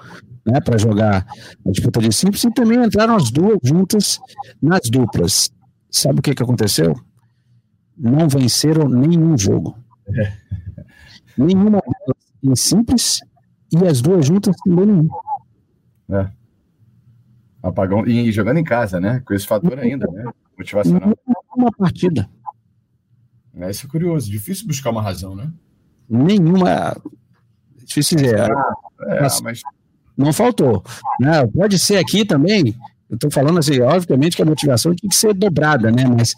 [0.45, 1.27] né, para jogar
[1.65, 4.19] a disputa de simples, e também entraram as duas juntas
[4.61, 5.51] nas duplas.
[5.91, 6.95] Sabe o que, que aconteceu?
[7.97, 9.77] Não venceram nenhum jogo.
[11.37, 11.83] Nenhuma
[12.43, 13.21] em simples
[13.73, 15.09] e as duas juntas também nenhum.
[16.11, 16.31] É.
[17.63, 18.07] Apagão.
[18.07, 19.23] E jogando em casa, né?
[19.25, 20.25] Com esse fator ainda, né?
[20.57, 21.17] Motivacional.
[21.57, 22.29] Uma partida.
[23.55, 24.31] É, isso é curioso.
[24.31, 25.51] Difícil buscar uma razão, né?
[26.09, 26.97] Nenhuma.
[27.85, 28.41] Difícil dizer.
[28.41, 29.61] Ah, é, mas, mas,
[30.17, 30.85] Não faltou.
[31.21, 31.47] Né?
[31.47, 32.75] Pode ser aqui também.
[33.09, 36.05] Eu estou falando assim, obviamente que a motivação tem que ser dobrada, né?
[36.07, 36.35] Mas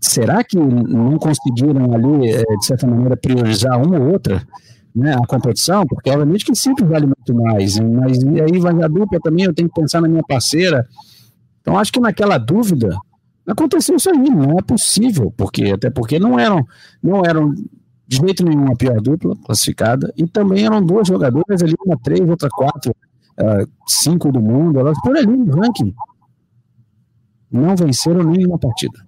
[0.00, 4.46] será que não conseguiram ali, eh, de certa maneira, priorizar uma ou outra?
[4.96, 8.88] Né, a competição, porque obviamente que sempre vale muito mais, mas e aí vai a
[8.88, 10.88] dupla também, eu tenho que pensar na minha parceira.
[11.60, 12.96] Então acho que naquela dúvida
[13.46, 16.66] aconteceu isso aí, não é possível, porque até porque não eram,
[17.02, 17.52] não eram
[18.08, 22.26] de jeito nenhum a pior dupla classificada, e também eram duas jogadoras ali, uma três,
[22.26, 25.94] outra quatro, uh, cinco do mundo, elas por ali no ranking.
[27.50, 29.06] Não venceram nenhuma partida.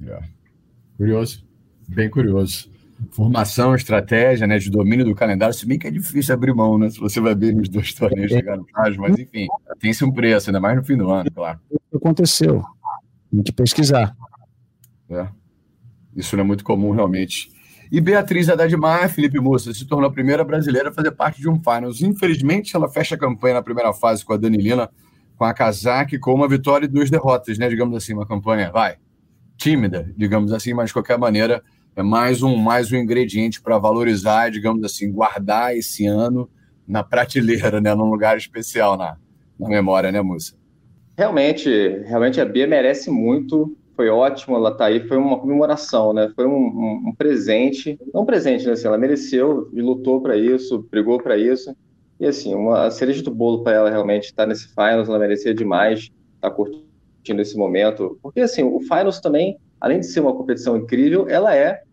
[0.00, 0.26] Yeah.
[0.96, 1.44] Curioso,
[1.88, 2.70] bem curioso
[3.10, 6.90] formação, estratégia, né, de domínio do calendário, se bem que é difícil abrir mão, né,
[6.90, 9.46] se você vai ver nos dois torneios chegar no caso, mas enfim,
[9.78, 11.60] tem-se um preço, ainda mais no fim do ano, claro.
[11.94, 12.64] Aconteceu,
[13.30, 14.16] tem que pesquisar.
[15.10, 15.28] É.
[16.14, 17.50] Isso não é muito comum, realmente.
[17.92, 18.74] E Beatriz Haddad
[19.10, 22.00] Felipe Moça, se tornou a primeira brasileira a fazer parte de um Finals.
[22.00, 24.90] Infelizmente, ela fecha a campanha na primeira fase com a Danilina,
[25.36, 27.68] com a Kazak, com uma vitória e duas derrotas, né?
[27.68, 28.96] Digamos assim, uma campanha, vai,
[29.56, 31.62] tímida, digamos assim, mas de qualquer maneira,
[31.96, 36.48] é mais um, mais um ingrediente para valorizar, digamos assim, guardar esse ano
[36.86, 39.16] na prateleira, né, num lugar especial na,
[39.58, 40.52] na memória, né, Musa?
[41.16, 41.70] Realmente,
[42.04, 43.74] realmente a Bia merece muito.
[43.96, 46.30] Foi ótimo ela tá aí, foi uma comemoração, né?
[46.36, 48.72] Foi um, um, um presente, não um presente, né?
[48.72, 51.74] Assim, ela mereceu e lutou para isso, brigou para isso.
[52.20, 55.54] E assim, uma cereja do bolo para ela realmente estar tá nesse finals, ela merecia
[55.54, 58.18] demais, estar tá curtindo esse momento.
[58.22, 61.85] Porque assim, o finals também, além de ser uma competição incrível, ela é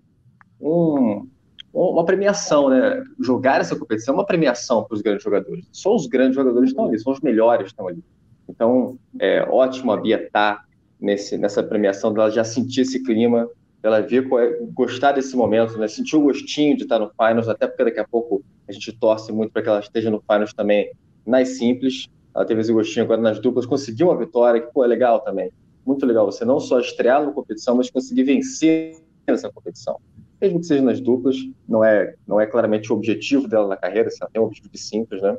[0.63, 1.27] um,
[1.73, 3.03] uma premiação, né?
[3.19, 5.67] Jogar essa competição é uma premiação para os grandes jogadores.
[5.71, 8.03] Só os grandes jogadores estão ali, são os melhores estão ali.
[8.47, 10.65] Então, é ótimo a Bia estar tá
[10.99, 13.49] nesse, nessa premiação, dela já sentir esse clima,
[13.81, 15.87] ela ver é, gostar desse momento, né?
[15.87, 19.31] Sentir o gostinho de estar no Finals, até porque daqui a pouco a gente torce
[19.31, 20.91] muito para que ela esteja no Finals também
[21.25, 22.07] nas simples.
[22.35, 25.51] Ela teve esse gostinho agora nas duplas, conseguiu uma vitória, que pô, é legal também.
[25.85, 28.95] Muito legal você não só estrear na competição, mas conseguir vencer
[29.27, 29.99] essa competição.
[30.43, 34.09] Mesmo que seja nas duplas, não é, não é claramente o objetivo dela na carreira,
[34.19, 35.37] ela tem um objetivo simples, né?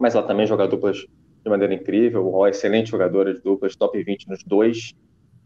[0.00, 1.06] Mas ela também joga duplas
[1.44, 2.26] de maneira incrível.
[2.26, 4.92] O excelente jogadora de duplas, top 20 nos dois.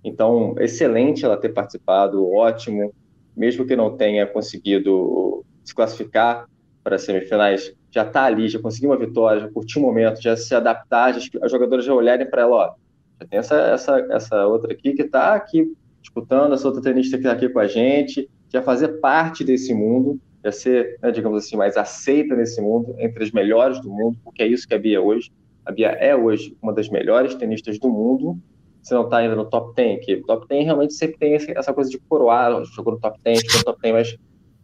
[0.02, 2.90] Então, excelente ela ter participado, ótimo.
[3.36, 6.48] Mesmo que não tenha conseguido se classificar
[6.82, 10.38] para as semifinais, já está ali, já conseguiu uma vitória, já curtiu o momento, já
[10.38, 12.74] se adaptar, já, as jogadoras já olharem para ela, ó,
[13.20, 17.24] já tem essa, essa, essa outra aqui que está aqui disputando, essa outra tenista que
[17.24, 21.56] está aqui com a gente, já fazer parte desse mundo, já ser, né, digamos assim,
[21.56, 24.98] mais aceita nesse mundo, entre as melhores do mundo, porque é isso que a Bia
[24.98, 25.32] é hoje.
[25.66, 28.38] A Bia é hoje uma das melhores tenistas do mundo.
[28.80, 31.90] Se não está ainda no top 10, que top 10 realmente sempre tem essa coisa
[31.90, 34.16] de coroar, jogou no top 10, jogou no top 10, mas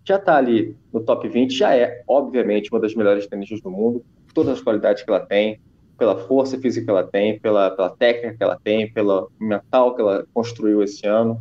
[0.05, 4.05] já está ali no top 20, já é, obviamente, uma das melhores tenistas do mundo,
[4.29, 5.59] por todas as qualidades que ela tem,
[5.99, 10.01] pela força física que ela tem, pela, pela técnica que ela tem, pelo mental que
[10.01, 11.41] ela construiu esse ano.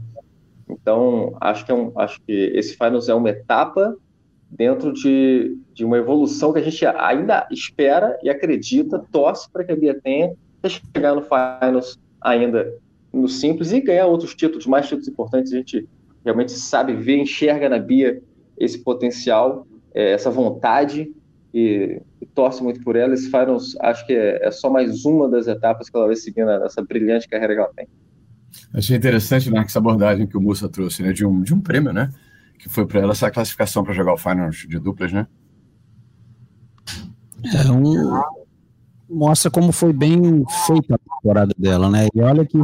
[0.70, 3.96] Então, acho que, é um, acho que esse Finals é uma etapa
[4.50, 9.72] dentro de, de uma evolução que a gente ainda espera e acredita, torce para que
[9.72, 10.34] a Bia tenha,
[10.68, 12.74] chegar no Finals ainda
[13.12, 15.54] no simples e ganhar outros títulos, mais títulos importantes.
[15.54, 15.88] A gente
[16.24, 18.22] realmente sabe ver, enxerga na Bia
[18.58, 21.12] esse potencial, é, essa vontade
[21.54, 23.14] e, e, torce muito por ela.
[23.14, 26.46] Esse Finals acho que é, é, só mais uma das etapas que ela vai seguir
[26.46, 27.88] nessa brilhante carreira que ela tem.
[28.74, 31.92] Achei interessante né, essa abordagem que o Mussa trouxe, né, de um, de um prêmio,
[31.92, 32.12] né?
[32.60, 35.26] que foi para ela essa classificação para jogar o Finals de duplas, né?
[37.56, 38.22] É um,
[39.10, 42.08] mostra como foi bem feita a temporada dela, né?
[42.14, 42.58] E olha que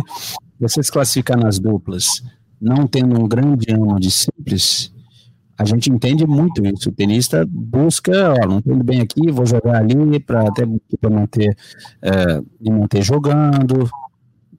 [0.59, 2.21] você se classificar nas duplas,
[2.59, 4.93] não tendo um grande ano de simples,
[5.57, 6.89] a gente entende muito isso.
[6.89, 10.67] O tenista busca, ó, não estou bem aqui, vou jogar ali para até
[10.99, 11.55] para manter,
[12.01, 13.89] é, manter jogando.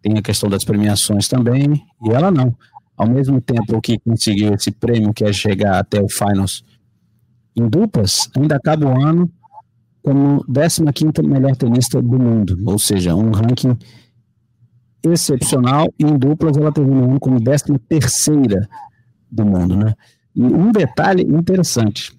[0.07, 2.55] Tem a questão das premiações também, e ela não
[2.97, 6.65] ao mesmo tempo que conseguiu esse prêmio, que é chegar até o Finals
[7.57, 9.29] em duplas, ainda acaba o ano
[10.03, 10.83] como 15
[11.25, 13.77] melhor tenista do mundo, ou seja, um ranking
[15.03, 18.69] excepcional, e em duplas ela terminou ano como 13 terceira
[19.29, 19.93] do mundo, né?
[20.37, 22.17] E um detalhe interessante,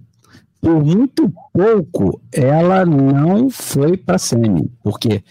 [0.59, 5.23] por muito pouco ela não foi para semi, porque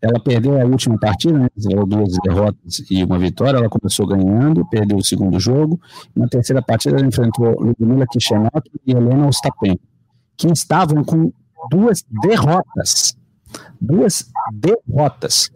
[0.00, 1.48] ela perdeu a última partida, né,
[1.86, 3.58] duas derrotas e uma vitória.
[3.58, 5.80] Ela começou ganhando, perdeu o segundo jogo.
[6.14, 9.82] Na terceira partida, ela enfrentou Ludmila Kishenok e Helena Ostapenko,
[10.36, 11.32] que estavam com
[11.70, 13.16] duas derrotas.
[13.80, 15.50] Duas derrotas.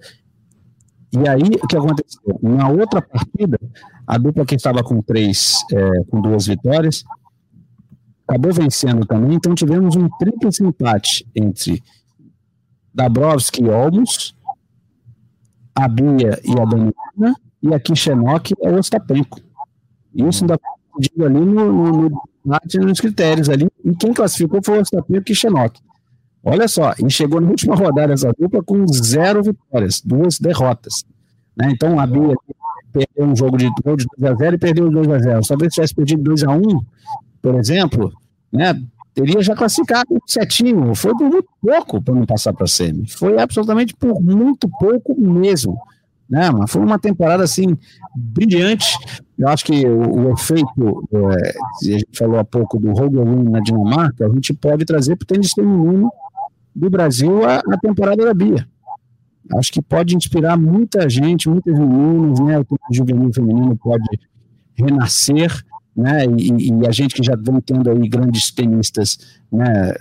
[1.12, 2.38] E aí, o que aconteceu?
[2.40, 3.58] Na outra partida,
[4.06, 7.04] a dupla que estava com três, é, com duas vitórias,
[8.26, 9.34] acabou vencendo também.
[9.34, 11.82] Então, tivemos um triplo empate entre
[12.94, 14.34] Dabrowski e Olmos,
[15.74, 19.40] a Bia e a Danilina, e a Kishenok é o Ostapenko.
[20.14, 20.58] Isso ainda
[20.98, 22.22] digo ali no, no, no,
[22.86, 25.80] nos critérios ali, e quem classificou foi o Ostapenko e Kishenok.
[26.42, 31.04] Olha só, e chegou na última rodada essa dupla com zero vitórias, duas derrotas.
[31.56, 31.70] Né?
[31.70, 32.34] Então a Bia
[32.92, 36.22] perdeu um jogo de 2 a 0 e perdeu 2 a 0 Talvez tivesse perdido
[36.22, 36.60] 2 a 1
[37.42, 38.12] por exemplo,
[38.52, 38.74] né?
[39.20, 40.94] Teria já classificado setinho.
[40.94, 43.08] Foi por muito pouco para não passar para a semi.
[43.08, 45.78] Foi absolutamente por muito pouco mesmo.
[46.28, 47.76] Né, mas foi uma temporada assim
[48.14, 48.96] brilhante.
[49.36, 53.58] Eu acho que o, o efeito, é, a gente falou há pouco do Rogelin na
[53.58, 56.08] Dinamarca, a gente pode trazer para o tênis feminino
[56.72, 58.64] do Brasil a, a temporada da Bia.
[59.56, 62.60] Acho que pode inspirar muita gente, muitas meninas, né?
[62.60, 64.08] O juvenil feminino pode
[64.76, 65.52] renascer
[65.96, 66.24] né?
[66.26, 69.18] E, e, a gente que já vem tendo aí grandes tenistas,
[69.50, 69.94] né?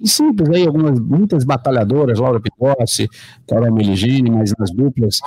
[0.00, 3.08] E simples aí, algumas, muitas batalhadoras, Laura Picossi,
[3.48, 5.18] Carol Meligeni, mas nas duplas,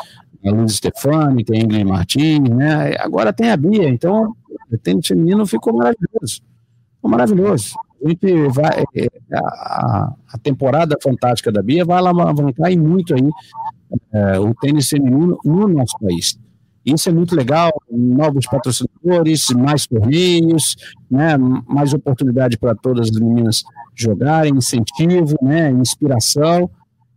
[0.46, 2.96] a Luiz Stefani, tem a Ingrid Martins, né?
[3.00, 4.34] Agora tem a Bia, então
[4.72, 6.42] O tênis feminino ficou maravilhoso.
[6.96, 7.76] Ficou maravilhoso.
[8.04, 8.84] A gente vai.
[8.96, 13.30] É, a, a temporada fantástica da Bia vai alavancar muito aí
[14.14, 16.40] é, o tênis feminino no nosso país.
[16.86, 20.76] Isso é muito legal, novos patrocinadores, mais torneios,
[21.10, 23.64] né, mais oportunidade para todas as meninas
[23.96, 26.70] jogarem, incentivo, né, inspiração.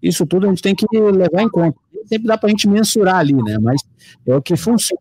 [0.02, 1.78] Isso tudo a gente tem que levar em conta.
[2.06, 3.80] Sempre dá para a gente mensurar ali, né, mas
[4.26, 5.00] é o que funciona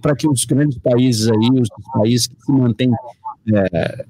[0.00, 2.92] para que os grandes países aí, os países que se mantêm
[3.52, 4.06] é,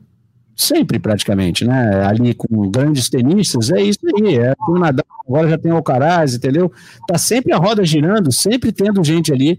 [0.56, 2.04] sempre praticamente, né?
[2.04, 4.36] Ali com grandes tenistas, é isso aí.
[4.36, 6.72] É o Nadal, agora já tem o Alcaraz, entendeu?
[7.06, 9.58] Tá sempre a roda girando, sempre tendo gente ali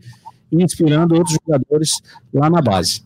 [0.52, 2.02] inspirando outros jogadores
[2.34, 3.04] lá na base.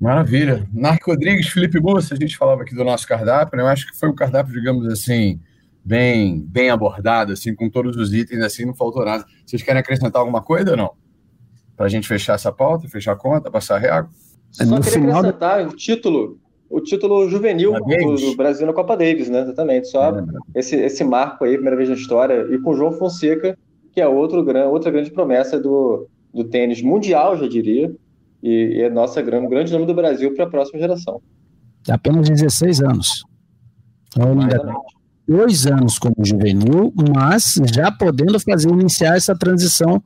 [0.00, 0.68] Maravilha.
[0.72, 3.62] Narco Rodrigues, Felipe Moça, a gente falava aqui do nosso cardápio, né?
[3.62, 5.40] Eu acho que foi um cardápio, digamos assim,
[5.82, 9.24] bem, bem abordado, assim, com todos os itens, assim, não faltou nada.
[9.46, 10.90] Vocês querem acrescentar alguma coisa ou não?
[11.76, 14.08] Para a gente fechar essa pauta, fechar a conta, passar a regra?
[14.50, 18.96] Só no queria final acrescentar o título o título juvenil do, do, Brasil na Copa
[18.96, 19.40] Davis, né?
[19.40, 19.88] Exatamente.
[19.88, 23.56] Só é, esse, esse marco aí, primeira vez na história, e com o João Fonseca,
[23.92, 27.94] que é outro, outra grande promessa do, do tênis mundial, já diria,
[28.42, 31.20] e, e é nossa grande, grande nome do Brasil para a próxima geração.
[31.88, 33.24] Apenas 16 anos.
[34.08, 34.60] Então, ainda
[35.26, 40.02] dois anos como juvenil, mas já podendo fazer iniciar essa transição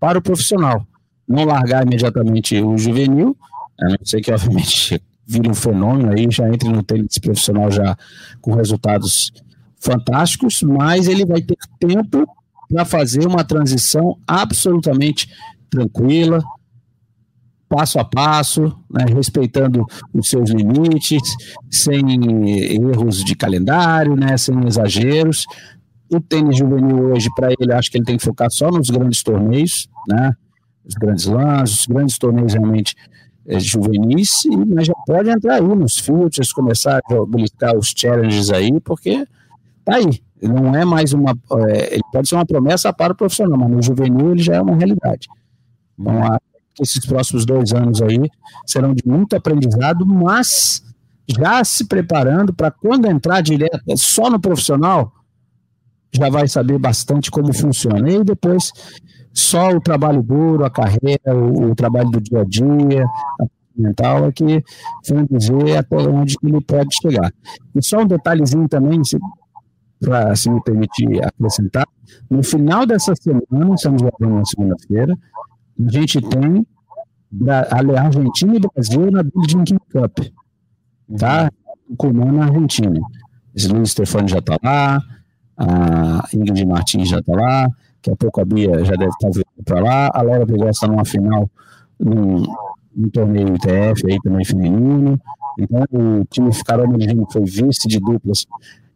[0.00, 0.86] para o profissional.
[1.28, 3.36] Não largar imediatamente o juvenil,
[3.80, 5.00] a não ser que, obviamente,
[5.32, 7.96] vira um fenômeno aí, já entre no tênis profissional já
[8.40, 9.32] com resultados
[9.80, 12.26] fantásticos, mas ele vai ter tempo
[12.68, 15.28] para fazer uma transição absolutamente
[15.68, 16.42] tranquila,
[17.68, 21.22] passo a passo, né, respeitando os seus limites,
[21.70, 22.02] sem
[22.74, 25.46] erros de calendário, né, sem exageros.
[26.12, 29.22] O tênis juvenil hoje, para ele, acho que ele tem que focar só nos grandes
[29.22, 30.34] torneios, né,
[30.84, 32.94] os grandes lances, os grandes torneios realmente
[33.58, 39.26] juvenis, mas já pode entrar aí nos futures, começar a buscar os challenges aí, porque
[39.84, 40.22] tá aí.
[40.40, 41.36] Não é mais uma.
[41.68, 44.60] É, ele pode ser uma promessa para o profissional, mas no juvenil ele já é
[44.60, 45.28] uma realidade.
[45.98, 46.40] Então, acho
[46.74, 48.28] que esses próximos dois anos aí
[48.66, 50.82] serão de muito aprendizado, mas
[51.28, 55.12] já se preparando para quando entrar direto só no profissional,
[56.12, 58.10] já vai saber bastante como funciona.
[58.10, 58.72] E depois
[59.32, 63.04] só o trabalho duro, a carreira, o, o trabalho do dia a dia,
[63.40, 64.62] a mental é que
[65.08, 67.32] vão dizer até onde ele pode chegar.
[67.74, 69.18] E só um detalhezinho também, se,
[70.00, 71.86] pra, se me permitir acrescentar,
[72.30, 75.16] no final dessa semana, estamos gravando na segunda-feira,
[75.86, 76.66] a gente tem
[77.48, 80.18] a Argentina e Brasil na Billie King Cup,
[81.18, 81.50] tá?
[81.96, 83.00] Comando na Argentina.
[83.54, 85.02] Esse Luiz Stefani já está lá,
[85.56, 87.68] a Ingrid Martins já está lá,
[88.02, 90.10] Daqui a pouco a Bia já deve estar vindo para lá.
[90.12, 91.48] A Laura pegou essa numa final
[92.00, 92.42] num,
[92.94, 95.20] num torneio ITF aí também feminino.
[95.56, 98.44] Então o time Ficaró Medellín foi vice de duplas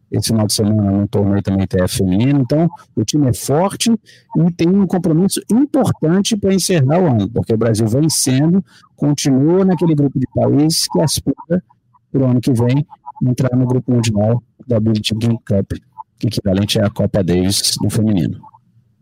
[0.09, 2.41] esse final de semana num torneio também ITF feminino.
[2.41, 7.53] Então o time é forte e tem um compromisso importante para encerrar o ano, porque
[7.53, 8.63] o Brasil vencendo,
[8.97, 11.63] continua naquele grupo de países que aspira
[12.11, 12.85] para o ano que vem
[13.23, 15.79] entrar no grupo mundial da Billie Jean Cup,
[16.19, 18.46] que equivalente é a Copa Davis no feminino.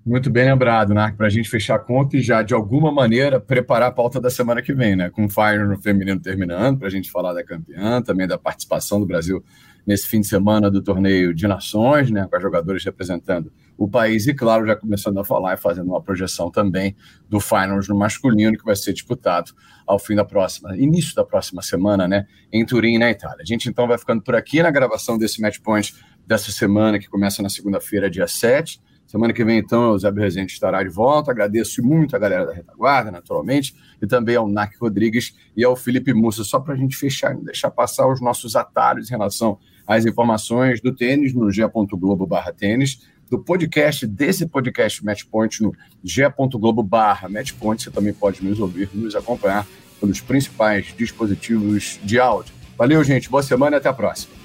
[0.05, 1.11] Muito bem lembrado, né?
[1.17, 4.29] Para a gente fechar a conta e já, de alguma maneira, preparar a pauta da
[4.29, 5.09] semana que vem, né?
[5.09, 8.99] Com o Fire no feminino terminando, para a gente falar da campeã, também da participação
[8.99, 9.43] do Brasil
[9.83, 12.27] nesse fim de semana do torneio de nações, né?
[12.29, 16.03] Com as jogadores representando o país e, claro, já começando a falar e fazendo uma
[16.03, 16.95] projeção também
[17.27, 19.53] do Finals no masculino, que vai ser disputado
[19.87, 22.27] ao fim da próxima, início da próxima semana, né?
[22.53, 23.39] Em Turim, na Itália.
[23.41, 25.95] A gente então vai ficando por aqui na gravação desse Match Point
[26.27, 28.84] dessa semana, que começa na segunda-feira, dia 7
[29.15, 31.31] Semana que vem, então, o Zé Rezende estará de volta.
[31.31, 36.13] Agradeço muito a galera da retaguarda, naturalmente, e também ao NAC Rodrigues e ao Felipe
[36.13, 39.57] Mussa, só para a gente fechar deixar passar os nossos atalhos em relação
[39.87, 46.83] às informações do tênis no g.globo barra tênis, do podcast, desse podcast Matchpoint no g.globo
[46.83, 47.83] barra Matchpoint.
[47.83, 49.65] Você também pode nos ouvir, nos acompanhar
[49.97, 52.53] pelos principais dispositivos de áudio.
[52.77, 53.29] Valeu, gente.
[53.29, 54.44] Boa semana e até a próxima.